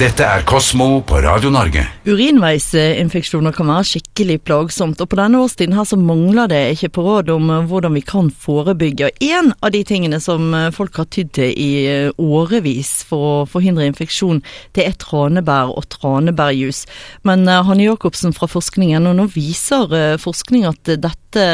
[0.00, 1.82] Dette er Kosmo på Radio Norge.
[2.08, 7.04] Urinveisinfeksjoner kan være skikkelig plagsomt, og på denne årstiden her så mangler det ikke på
[7.04, 9.10] råd om hvordan vi kan forebygge.
[9.20, 11.84] En av de tingene som folk har tydd til i
[12.16, 14.40] årevis for å forhindre infeksjon,
[14.72, 16.86] det er tranebær og tranebærjus.
[17.28, 21.44] Men Hanne Jacobsen fra forskningen, og nå viser forskning at dette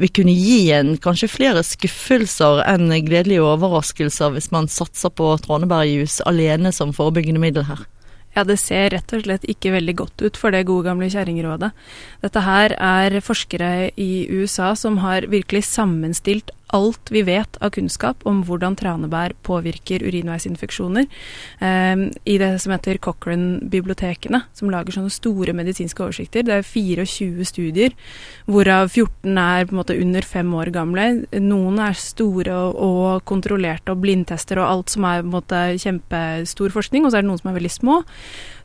[0.00, 6.20] vil kunne gi en kanskje flere skuffelser enn gledelige overraskelser hvis man satser på tranebærjus
[6.28, 7.84] alene som forebyggende middel her.
[8.36, 11.72] Ja, det ser rett og slett ikke veldig godt ut for det gode gamle kjerringrådet.
[12.22, 18.24] Dette her er forskere i USA som har virkelig sammenstilt alt vi vet av kunnskap
[18.28, 21.06] om hvordan tranebær påvirker urinveisinfeksjoner,
[21.60, 26.46] eh, i det som heter Cochrane-bibliotekene, som lager sånne store medisinske oversikter.
[26.46, 27.96] Det er 24 studier,
[28.46, 31.26] hvorav 14 er på en måte under fem år gamle.
[31.32, 35.60] Noen er store og, og kontrollerte og blindtester og alt som er på en måte
[35.80, 38.00] kjempestor forskning, og så er det noen som er veldig små.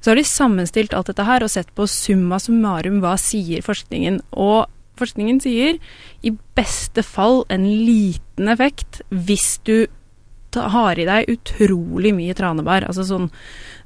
[0.02, 4.20] Så har de sammenstilt alt dette her og sett på summa summarum hva sier forskningen.
[4.38, 5.78] Og forskningen sier
[6.26, 9.86] i beste fall en liten effekt hvis du
[10.56, 12.86] har i deg utrolig mye tranebær.
[12.88, 13.30] Altså sånn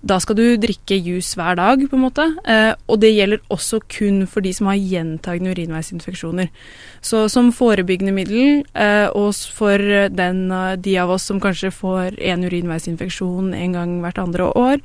[0.05, 2.23] Da skal du drikke juice hver dag, på en måte.
[2.47, 6.47] Eh, og det gjelder også kun for de som har gjentagende urinveisinfeksjoner.
[7.03, 10.45] Så som forebyggende middel, eh, og for den,
[10.79, 14.79] de av oss som kanskje får en urinveisinfeksjon en gang hvert andre år,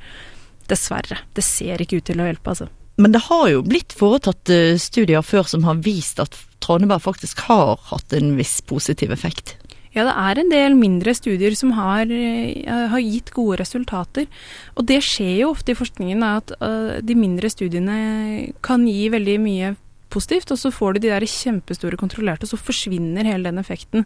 [0.67, 1.21] dessverre.
[1.33, 2.67] Det ser ikke ut til å hjelpe, altså.
[2.95, 7.43] Men det har jo blitt foretatt eh, studier før som har vist at tranebær faktisk
[7.49, 9.57] har hatt en viss positiv effekt.
[9.95, 14.27] Ja, det er en del mindre studier som har, eh, har gitt gode resultater.
[14.75, 19.37] Og det skjer jo ofte i forskningen at uh, de mindre studiene kan gi veldig
[19.39, 19.75] mye
[20.11, 24.05] positivt, og så får du de der kjempestore kontrollerte, og så forsvinner hele den effekten.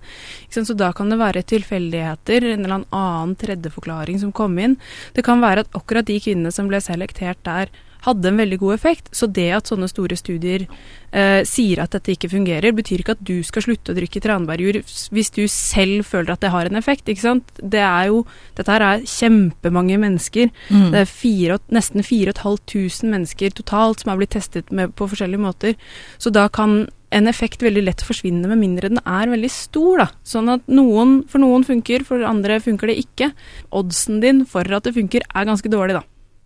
[0.49, 4.77] Så da kan det være tilfeldigheter, en eller annen tredje forklaring som kom inn.
[5.17, 7.73] Det kan være at akkurat de kvinnene som ble selektert der,
[8.05, 9.09] hadde en veldig god effekt.
[9.15, 13.25] Så det at sånne store studier eh, sier at dette ikke fungerer, betyr ikke at
[13.25, 17.09] du skal slutte å drikke tranbærjur hvis du selv føler at det har en effekt.
[17.09, 17.55] ikke sant?
[17.59, 18.23] Det er jo,
[18.59, 20.53] dette her er kjempemange mennesker.
[20.69, 20.87] Mm.
[20.93, 25.75] Det er fire, nesten 4500 mennesker totalt som har blitt testet med, på forskjellige måter.
[26.21, 30.03] Så da kan en effekt veldig lett forsvinne med mindre den er veldig stor.
[30.03, 30.07] da.
[30.27, 33.31] Sånn at noen, for noen funker, for andre funker det ikke.
[33.75, 36.05] Oddsen din for at det funker er ganske dårlig, da.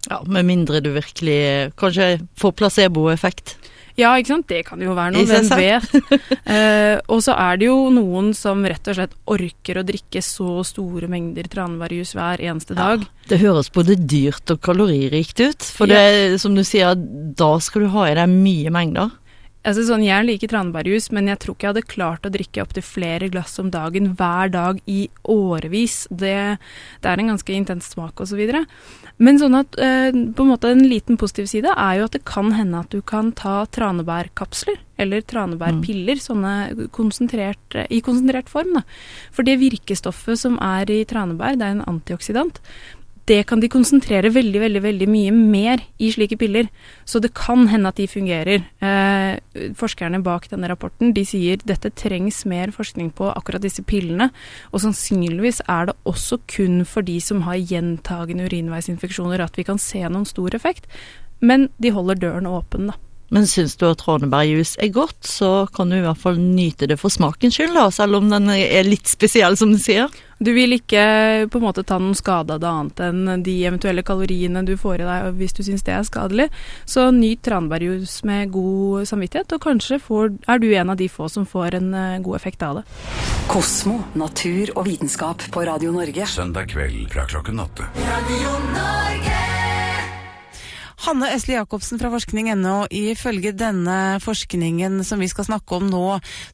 [0.09, 3.57] Ja, Med mindre du virkelig kanskje får placeboeffekt.
[3.93, 4.47] Ja, ikke sant.
[4.49, 5.25] Det kan jo være noe.
[5.29, 6.15] Hvem vet.
[6.55, 10.63] eh, og så er det jo noen som rett og slett orker å drikke så
[10.65, 13.05] store mengder tranvarius hver eneste dag.
[13.05, 15.67] Ja, det høres både dyrt og kaloririkt ut.
[15.77, 16.39] For det, ja.
[16.41, 19.13] som du sier, da skal du ha i deg mye mengder.
[19.63, 22.83] Altså sånn, Jeg liker tranebærjus, men jeg tror ikke jeg hadde klart å drikke opptil
[22.83, 26.03] flere glass om dagen hver dag i årevis.
[26.11, 26.59] Det,
[26.99, 28.41] det er en ganske intens smak osv.
[29.23, 32.25] Men sånn at eh, på en måte en liten positiv side er jo at det
[32.27, 36.23] kan hende at du kan ta tranebærkapsler eller tranebærpiller mm.
[36.25, 38.75] sånne konsentrert, i konsentrert form.
[38.75, 38.83] Da.
[39.31, 42.59] For det virkestoffet som er i tranebær, det er en antioksidant
[43.29, 46.67] det kan de konsentrere veldig veldig, veldig mye mer i slike piller.
[47.07, 48.65] Så det kan hende at de fungerer.
[48.83, 54.27] Eh, forskerne bak denne rapporten de sier dette trengs mer forskning på akkurat disse pillene.
[54.73, 59.79] Og sannsynligvis er det også kun for de som har gjentagende urinveisinfeksjoner at vi kan
[59.79, 60.89] se noen stor effekt.
[61.39, 62.99] Men de holder døren åpen, da.
[63.33, 66.99] Men syns du at tranebærjus er godt, så kan du i hvert fall nyte det
[67.01, 70.11] for smakens skyld, da, selv om den er litt spesiell, som du sier.
[70.43, 71.03] Du vil ikke
[71.47, 75.03] på en måte ta noen skade av det annet enn de eventuelle kaloriene du får
[75.03, 76.49] i deg hvis du syns det er skadelig.
[76.89, 81.29] Så nyt tranebærjus med god samvittighet, og kanskje får, er du en av de få
[81.31, 82.85] som får en uh, god effekt av det.
[83.47, 86.27] Kosmo, natur og vitenskap på Radio Norge.
[86.27, 87.87] Søndag kveld fra klokken åtte.
[88.03, 89.32] Radio Norge.
[91.03, 92.85] Hanne Østli Jacobsen fra forskning.no.
[92.87, 96.03] Ifølge denne forskningen som vi skal snakke om nå,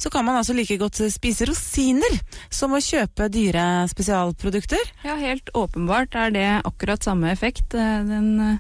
[0.02, 2.18] så kan man altså like godt spise rosiner
[2.50, 4.82] som å kjøpe dyre spesialprodukter?
[5.06, 7.76] Ja, helt åpenbart er det akkurat samme effekt.
[7.76, 8.58] Den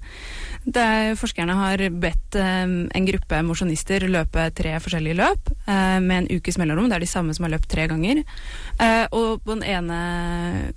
[0.69, 6.58] det, forskerne har bedt um, en gruppe mosjonister løpe tre forskjellige løp med en ukes
[6.60, 6.90] mellomrom.
[6.90, 8.22] Det er de samme som har løpt tre ganger.
[9.16, 10.00] Og på den ene,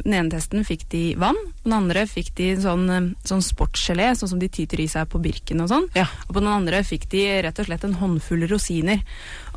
[0.02, 1.38] den ene, testen fikk de vann.
[1.62, 5.20] På den andre fikk de sånn, sånn sportsgelé, sånn som de tyter i seg på
[5.22, 5.88] Birken og sånn.
[5.98, 6.06] Ja.
[6.28, 9.02] Og på den andre fikk de rett og slett en håndfull rosiner.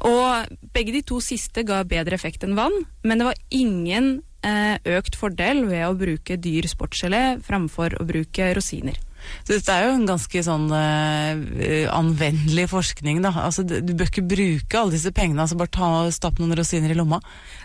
[0.05, 2.75] Og begge de to siste ga bedre effekt enn vann,
[3.05, 4.13] men det var ingen
[4.45, 8.99] uh, økt fordel ved å bruke dyr sportsgelé framfor å bruke rosiner.
[9.45, 11.35] Så dette er jo en ganske sånn uh,
[11.93, 13.33] anvendelig forskning, da.
[13.45, 16.97] Altså, du bør ikke bruke alle disse pengene, altså bare ta stapp noen rosiner i
[16.97, 17.19] lomma.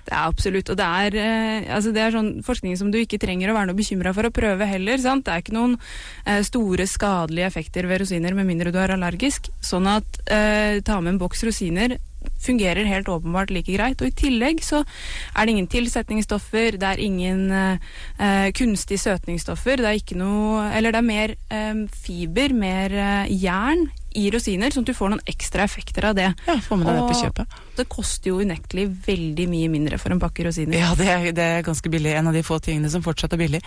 [0.07, 0.73] Det er absolutt.
[0.73, 3.71] Og det er, uh, altså det er sånn forskning som du ikke trenger å være
[3.73, 5.01] noe bekymra for å prøve heller.
[5.03, 5.27] Sant?
[5.27, 9.53] Det er ikke noen uh, store skadelige effekter ved rosiner med mindre du er allergisk.
[9.65, 11.97] Sånn at ta med en boks rosiner
[12.41, 14.01] fungerer helt åpenbart like greit.
[14.01, 19.91] Og i tillegg så er det ingen tilsetningsstoffer, det er ingen eh, kunstige søtningsstoffer, det
[19.91, 23.89] er ikke noe Eller det er mer eh, fiber, mer eh, jern
[24.19, 26.27] i rosiner, sånn at du får noen ekstra effekter av det.
[26.49, 27.59] Ja, får med deg det på kjøpet.
[27.79, 30.81] det koster jo unektelig veldig mye mindre for en pakke rosiner.
[30.81, 32.17] Ja, det er, det er, ganske billig.
[32.19, 33.63] En av de få tingene som fortsatt er billig.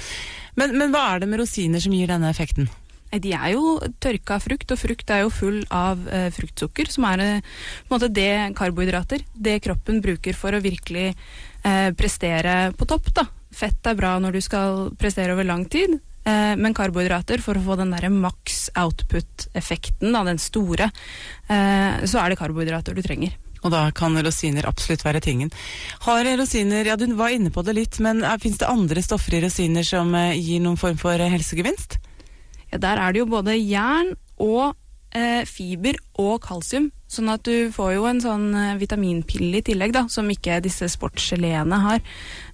[0.59, 2.67] Men, men hva er det med rosiner som gir denne effekten?
[3.21, 7.21] De er jo tørka frukt, og frukt er jo full av eh, fruktsukker, som er
[7.21, 7.51] eh,
[7.85, 9.25] på en måte det karbohydrater.
[9.33, 13.11] Det kroppen bruker for å virkelig eh, prestere på topp.
[13.13, 13.27] da.
[13.53, 17.65] Fett er bra når du skal prestere over lang tid, eh, men karbohydrater for å
[17.65, 20.89] få den derre maks output-effekten, den store,
[21.47, 23.37] eh, så er det karbohydrater du trenger.
[23.63, 25.51] Og da kan rosiner absolutt være tingen.
[26.03, 29.43] Har rosiner, ja Du var inne på det litt, men fins det andre stoffer i
[29.45, 32.01] rosiner som eh, gir noen form for helsegevinst?
[32.81, 34.73] Der er det jo både jern og
[35.13, 36.91] eh, fiber og kalsium.
[37.13, 40.89] Sånn at du får jo en sånn eh, vitaminpille i tillegg, da, som ikke disse
[40.91, 42.05] sportsgeleene har.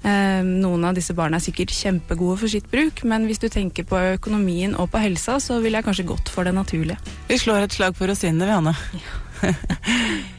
[0.03, 3.87] Eh, noen av disse barna er sikkert kjempegode for sitt bruk, men hvis du tenker
[3.87, 6.99] på økonomien og på helsa, så ville jeg kanskje gått for det naturlige.
[7.29, 8.75] Vi slår et slag for rosinene, vi, Hanne.
[8.99, 9.55] Ja.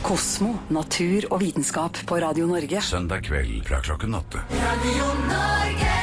[0.00, 2.80] Kosmo, natur og vitenskap på Radio Norge.
[2.80, 4.46] Søndag kveld fra klokken åtte.
[4.56, 5.99] Radio Norge.